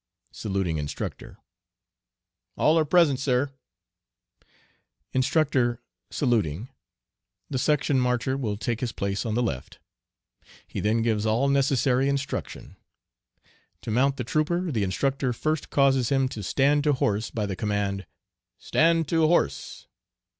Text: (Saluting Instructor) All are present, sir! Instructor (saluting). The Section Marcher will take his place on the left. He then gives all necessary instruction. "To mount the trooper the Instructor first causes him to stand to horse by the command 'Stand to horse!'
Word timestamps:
(Saluting 0.31 0.79
Instructor) 0.79 1.37
All 2.57 2.79
are 2.79 2.85
present, 2.85 3.19
sir! 3.19 3.51
Instructor 5.13 5.79
(saluting). 6.09 6.69
The 7.51 7.59
Section 7.59 7.99
Marcher 7.99 8.35
will 8.35 8.57
take 8.57 8.79
his 8.79 8.91
place 8.93 9.27
on 9.27 9.35
the 9.35 9.43
left. 9.43 9.77
He 10.65 10.79
then 10.79 11.03
gives 11.03 11.27
all 11.27 11.47
necessary 11.49 12.09
instruction. 12.09 12.77
"To 13.83 13.91
mount 13.91 14.17
the 14.17 14.23
trooper 14.23 14.71
the 14.71 14.81
Instructor 14.81 15.33
first 15.33 15.69
causes 15.69 16.09
him 16.09 16.27
to 16.29 16.41
stand 16.41 16.83
to 16.85 16.93
horse 16.93 17.29
by 17.29 17.45
the 17.45 17.55
command 17.55 18.07
'Stand 18.57 19.07
to 19.09 19.27
horse!' 19.27 19.85